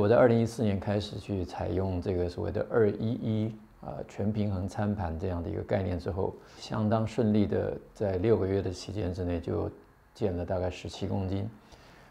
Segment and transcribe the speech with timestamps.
[0.00, 9.70] 我在二零一四年开始去采用这个所谓的二一一啊全平衡餐盘这样的一个概念之后，相当顺利的在六个月的期间之内就
[10.12, 11.48] 减了大概十七公斤，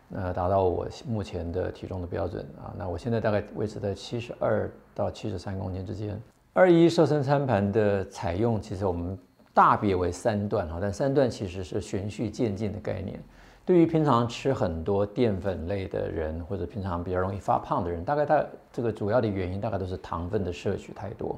[0.08, 2.74] 那达到我目前的体重的标准啊。
[2.78, 6.18] 那我现在大概维持在七十二到七十三公斤之间。
[6.54, 9.20] 二一瘦身餐盘的采用，其实我们
[9.54, 13.22] 大别为三段哈，但三段其实是循序渐进的概念。
[13.66, 21.38] 对于平常吃很多淀粉类的人，或者平常比较容易发胖的人，大概它这个主要的原因大概都是糖分的摄取太多。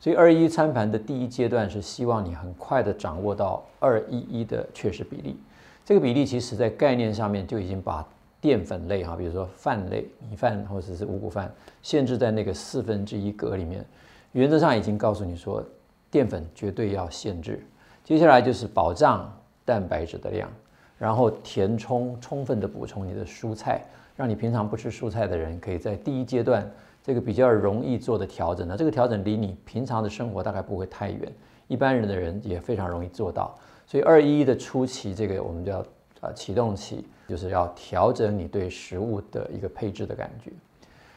[0.00, 5.36] 所以二一餐盘的第一阶段是希望你很快的掌握到二一一的确实比例。
[5.84, 8.06] 这个比例其实在概念上面就已经把
[8.40, 11.52] 淀粉类哈，比如说饭类、米饭或者是五谷饭，
[11.82, 13.84] 限制在那个四分之一格里面。
[14.32, 15.62] 原则上已经告诉你说，
[16.10, 17.62] 淀粉绝对要限制。
[18.02, 19.30] 接下来就是保障
[19.64, 20.50] 蛋白质的量。
[20.98, 23.82] 然后填充，充分的补充你的蔬菜，
[24.16, 26.68] 让你平常不吃蔬菜的人，可以在第一阶段
[27.02, 28.66] 这个比较容易做的调整。
[28.66, 31.32] 那这个调整离你平常的生活大概不会太远，
[31.68, 33.54] 一般人的人也非常容易做到。
[33.86, 35.78] 所以二一的初期，这个我们叫
[36.20, 40.50] 啊启动期，就是要调整你对食物的一个配置的感觉。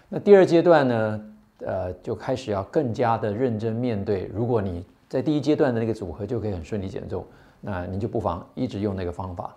[0.10, 1.22] 那第二阶段呢，
[1.66, 4.30] 呃，就开始要更加的认真面对。
[4.34, 7.26] 如果你在第一阶段的那个组合就可以很顺利减重，
[7.62, 9.56] 那你就不妨一直用那个方法。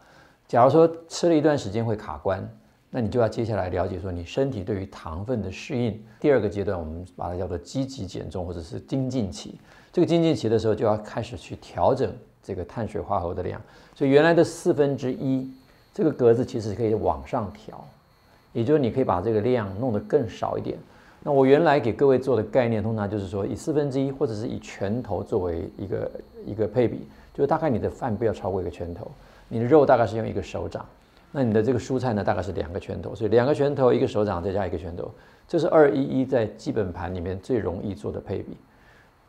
[0.49, 2.47] 假如说吃了一段时间会卡关，
[2.91, 5.99] 那你就要接下来了解说你身体对于糖分的适应。
[6.21, 9.59] 第二个阶段，我们把它叫做积极减重或者是精进期。
[9.93, 13.61] 这个精进期的时候，就要开始去调整这个碳水化合物的量。
[13.95, 15.51] 所以原来的四分之一
[15.95, 17.83] 这个格子其实可以往上调，
[18.53, 20.77] 也就是你可以把这个量弄得更少一点。
[21.23, 26.11] 那我原来给各位做的概念，通常就是说以四分之一或者是以拳头作为一个
[26.45, 29.11] 一个配比，就大概你的饭不要超过一个拳头。
[29.49, 30.85] 你的肉大概是用一个手掌，
[31.31, 35.11] 那你的这个蔬菜呢，大概是两个拳头，所以两个拳头一个手掌再加一个拳头，
[35.47, 38.57] 这是二一一在基本盘里面最容易做的配比。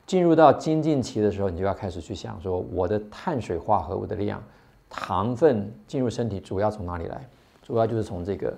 [0.06, 4.42] 进入到精进期的时候，你就要开始去想说，我的碳水化合物的量，
[4.90, 7.26] 糖分进入身体主要从哪里来？
[7.62, 8.54] 主要就是从这个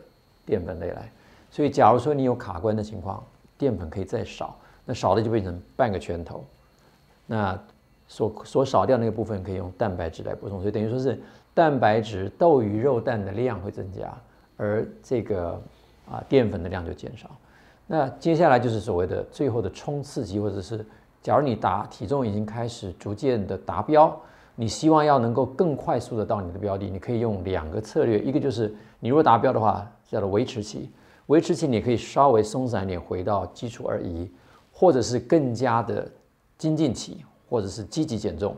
[0.45, 1.11] 淀粉类来。
[1.51, 3.23] 所以假如说你有卡关的情况，
[3.57, 6.43] 淀粉可以再少，那少的就变成半个拳头，
[7.27, 7.57] 那
[8.07, 11.19] 所所少掉那个部分可以用蛋白质来补充，所以等于说是。
[11.55, 14.13] 蛋白质、豆鱼肉蛋的量会增加，
[14.57, 15.57] 而这个
[16.05, 17.29] 啊淀粉的量就减少。
[17.87, 20.85] 那接下来就是所谓的最后的冲刺期，或者是
[21.21, 24.13] 假如你达体重已经开始逐渐的达标，
[24.57, 30.91] 你希望要能够更快速的到你的标的，你可以用两个策略，一个就是你如果达标的话，叫做维持期，
[31.27, 34.29] 维持期你可以稍微松散一点，回到基础而已，
[34.73, 36.05] 或者是更加的
[36.57, 38.55] 精进期，或者是积极减重，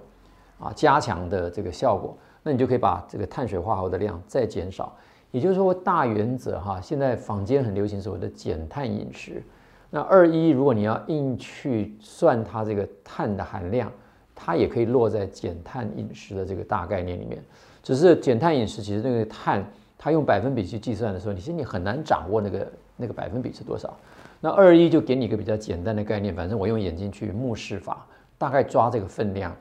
[0.60, 2.18] 啊加强的这个效果。
[2.44, 4.96] 那你就可以把这个碳水化合物的量再减少，
[5.32, 9.44] 也就是说大原则哈，现在坊间很流行所谓的减碳饮食。
[9.90, 13.92] 那二一如果你要硬去算它这个碳的含量，
[14.36, 17.44] 它也可以落在减碳饮食的这个大概念里面。
[17.84, 19.66] 只是减碳饮食其实那个碳，
[19.98, 23.98] 它用百分比去计算的时候，你其实你很难掌握那个那个百分比是多少。
[24.40, 28.06] 那二一就给你一个比较简单的概念，反正我用眼睛去目视法，
[28.38, 29.56] 大概抓这个分量。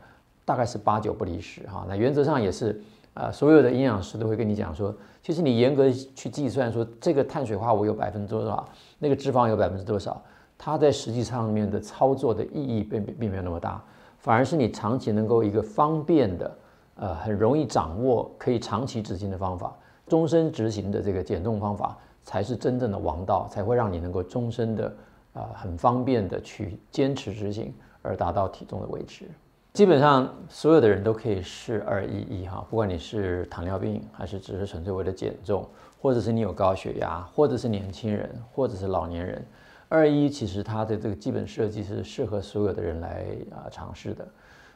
[0.45, 2.81] 大概是八九不离十哈，那原则上也是，
[3.15, 8.65] 呃，所有的营养师都会跟你讲说，其实你严格去计算说这个碳水化合物有百分之多少，
[9.01, 10.23] 那个脂肪有百分之多少，
[10.57, 13.83] 它在实际上面的操作的意义并并没有那么大，
[14.19, 16.59] 反而是你长期能够一个方便的，
[16.95, 19.77] 呃，很容易掌握，可以长期执行的方法，
[20.07, 24.97] 终身执行的这个减重方法，才是真正的王道，才会让你能够终身的，
[25.33, 27.75] 啊，很方便的去坚持执行，
[28.07, 29.25] 而达到体重的维持。
[29.73, 35.69] 基本上所有的人都可以试二一一哈，不管你是糖尿病，还是只是纯粹为了减重，
[36.01, 39.45] 或者是你有高血压，或者是年轻人，或者是老年人，
[39.89, 44.27] 二一其实它的这个基本设计是适合所有的人来啊尝试的。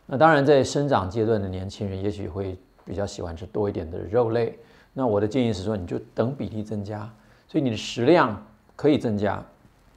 [0.04, 4.58] 那当然在生长阶段的年轻人，也许会比较喜欢吃多一点的肉类。
[4.92, 7.10] 那我的建议是说，你就等比例增加，
[7.48, 8.36] 所以你的食量
[8.76, 9.42] 可以增加，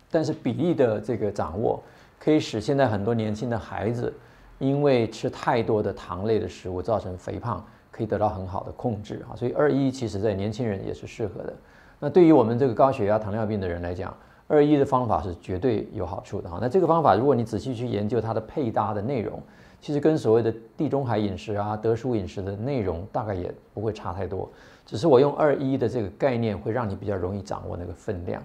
[0.10, 1.84] 但是比例的这个掌握，
[2.24, 4.14] 可以使现在很多年轻的孩子。
[4.60, 7.62] 因为吃太多的糖类的食物造成肥胖，
[7.92, 11.54] 可以得到很好的控制啊，所以二一其实在年轻人也是适合的。
[12.00, 14.16] 那对于我们这个高血压、糖尿病的人来讲，
[14.48, 16.60] 二一的方法是绝对有好处的哈。
[16.62, 19.42] 那这个方法，如果你仔细去研究它的配搭的内容，
[19.82, 24.50] 其实跟所谓的地中海饮食啊、德叔饮食的内容大概也不会差太多，
[24.86, 28.42] 只是我用二一的这个概念，会让你比较容易掌握那个分量。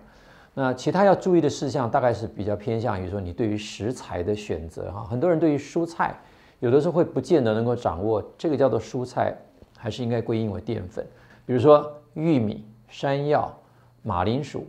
[0.54, 5.04] 那其他要注意的事项，大概是比较偏向于说你对于食材的选择哈。
[5.04, 6.18] 很多人对于蔬菜，
[6.58, 9.36] 有的时候会不见得能够掌握这个叫做蔬菜，
[9.76, 11.06] 还是应该归因为淀粉。
[11.46, 13.56] 比如说玉米、山药、
[14.02, 14.66] 马铃薯，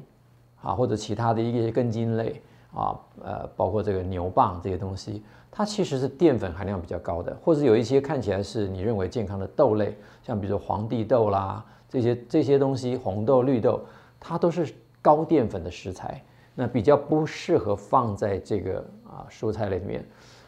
[0.61, 2.41] 啊，或者其他的一些根茎类
[2.71, 13.81] 啊，呃，包括这个牛蒡这些东西，它其实是淀粉含量比较高的，或者有一些看起来是你认为健康的豆类，像比如说黄帝豆啦这些这些东西，红豆、绿豆，
[14.19, 16.23] 它都是高淀粉的食材，
[16.55, 20.03] 那比较不适合放在这个啊蔬菜类里面。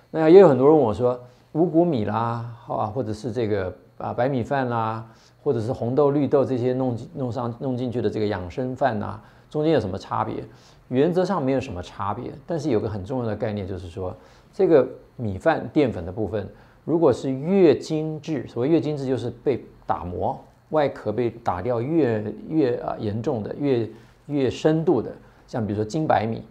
[0.09, 1.19] 那也有很多人问我说，
[1.53, 5.05] 五谷米啦，好啊，或者是这个啊白米饭啦，
[5.43, 9.19] 或者是红豆、绿豆这些弄弄上弄进去的这个养生饭呐，
[9.49, 10.43] 中间有什么差别？
[10.89, 14.13] 原则上没有什么差别，但是有个很重要的概念就是说，
[14.51, 16.45] 这个米饭淀粉的部分，
[16.83, 20.37] 如果是越精致，所谓越精致就是被打磨，
[20.71, 23.89] 外壳被打掉越越啊严重的，越
[24.31, 25.11] 越深度的，
[25.45, 26.43] 像比如说精白米，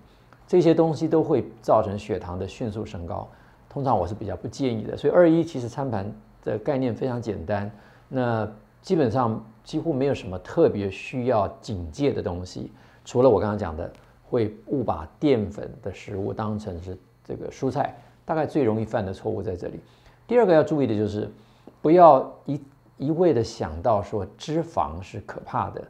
[0.47, 3.27] 这些东西都会造成血糖的迅速升高。
[3.69, 6.13] 通常我是比较不建议的，所以二一其实餐盘
[6.45, 7.71] 的概念非常简单，
[8.09, 8.51] 那
[8.83, 12.73] 基本上几乎没有什么特别需要警戒的东西，
[13.05, 13.91] 除了我刚刚讲的
[14.25, 17.95] 会误把淀粉的食物当成是这个蔬菜，
[18.25, 19.79] 大概最容易犯的错误在这里。
[20.27, 21.31] 第二个要注意的就是
[21.81, 22.61] 不要一
[22.97, 25.83] 一味的想到说脂肪是可怕的，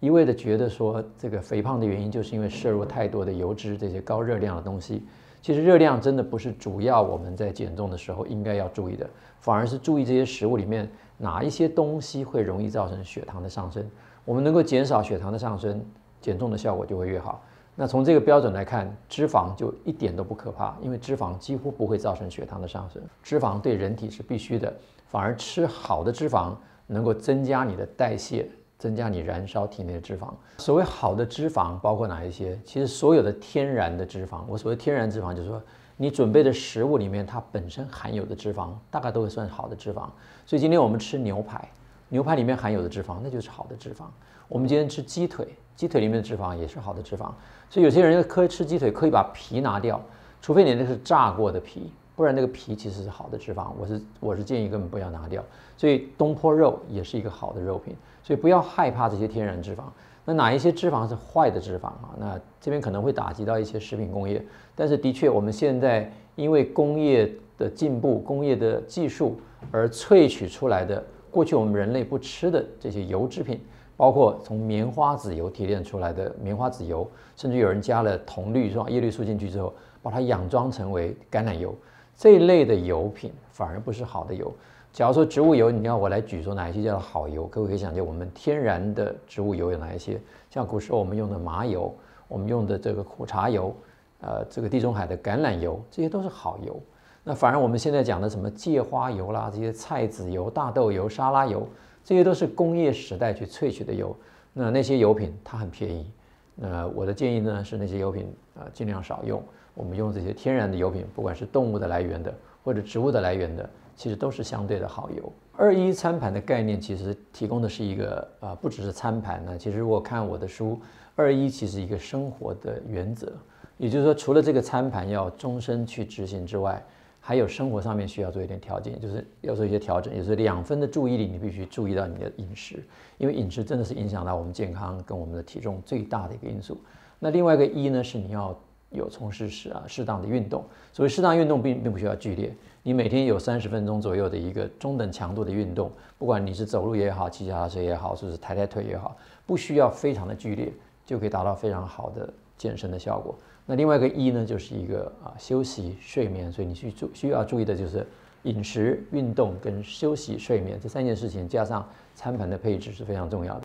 [0.00, 5.02] 一味的觉得说这个肥胖的原因就是因为摄入太多的油脂这些高热量的东西。
[5.40, 9.08] 其实热量真的不是主要我们在减重的时候应该要注意的，
[9.40, 13.88] 反而是注意这些食物里面哪一些东西会容易造成血糖的上升。
[14.24, 15.80] 我们能够减少血糖的上升，
[16.20, 17.42] 减重的效果就会越好。
[17.76, 23.00] 那从这个标准来看，脂肪就一点都不可怕，因为脂肪几乎不会造成血糖的上升。
[23.22, 24.74] 脂肪对人体是必须的，
[25.06, 26.54] 反而吃好的脂肪
[26.88, 28.50] 能够增加你的代谢。
[28.78, 30.28] 增加你燃烧体内的脂肪。
[30.58, 32.58] 所谓好的脂肪包括哪一些？
[32.64, 35.62] 其实所有的天然的脂肪，我所谓天然脂肪就是说
[35.96, 40.08] 你准备的食物里面它本身含有的脂肪，大概都会算好的脂肪。
[40.44, 41.68] 所以今天我们吃牛排，
[42.10, 44.04] 牛排里面含有的脂肪那就是好的脂肪。
[44.48, 47.32] 我们今天吃鸡腿，鸡腿里面的脂肪也是好的脂肪。
[47.68, 50.00] 所以有些人可以吃鸡腿，可以把皮拿掉，
[50.40, 53.72] 除非你那是炸过的皮，不然那个皮其实是好的脂肪。
[53.76, 55.42] 我是我是建议根本不要拿掉。
[55.76, 57.96] 所以东坡肉也是一个好的肉品。
[58.26, 59.84] 所以不要害怕这些天然脂肪。
[60.24, 62.10] 那哪一些脂肪是坏的脂肪啊？
[62.18, 64.44] 那这边可能会打击到一些食品工业。
[64.74, 69.38] 但是的确，我们现在因为工业的进步、工业的技术
[69.70, 71.00] 而萃取出来的，
[71.30, 73.60] 过去我们人类不吃的这些油制品，
[73.96, 78.86] 包括从棉花籽油提炼出来的棉花籽油，甚至有人加了铜绿是吧？
[78.90, 79.72] 叶绿素进去之后，
[80.02, 81.72] 把它佯装成为橄榄油
[82.16, 84.52] 这一类的油品，反而不是好的油。
[84.96, 87.46] 假如说植物油，你要我来举说哪一些叫好油？
[87.48, 90.18] 各位可以想见，我们天然的植物油有哪一些？
[90.48, 91.94] 像古时候我们用的麻油，
[92.28, 93.76] 我们用的这个苦茶油，
[94.22, 96.80] 呃，这个地中海的橄榄油，这些都是好油。
[97.22, 101.68] 那反而我们现在讲的什么芥花油啦，这些菜籽油、大豆油、沙拉油，
[102.02, 104.16] 这些都是工业时代去萃取的油。
[104.54, 106.10] 那那些油品它很便宜。
[106.54, 109.42] 那我的建议呢是那些油品啊尽量少用。
[109.74, 112.32] 我们用这些天然的油品，不管是动物的来源的
[112.64, 113.68] 或者植物的来源的。
[113.96, 115.32] 其实都是相对的好油。
[115.58, 119.56] 二一餐盘的概念其实提供的是一个啊，不只是餐盘呢。
[119.56, 120.78] 其实如果看我的书，
[121.14, 123.32] 二一其实一个生活的原则，
[123.78, 126.84] 也就是说，除了这个餐盘要终身去执行之外，
[127.18, 130.14] 还有生活上面需要做一点调整，就是要做一些调整。
[130.14, 132.84] 也是两分的注意力，你必须注意到你的饮食，
[133.16, 136.78] 因为饮食真的是影响到我们健康跟我们的体重最大的一个因素。
[137.18, 138.56] 那另外一个一呢，是你要
[138.90, 140.64] 有从事适啊适当的运动。
[140.92, 142.54] 所谓适当运动，并并不需要剧烈。
[142.82, 150.72] 你每天有三十分钟左右的一个中等强度的运动，不管你是走路也好，骑脚踏车也好，或者是抬抬腿也好，不需要非常的剧烈，
[151.04, 153.34] 就可以达到非常好的健身的效果。
[153.66, 158.06] 那另外一个一呢，就是一个啊休息睡眠，所以你去注需要注意的就是
[158.44, 163.64] 饮食、运动跟休息睡眠这三件事情，加上餐盘的配置是非常重要的。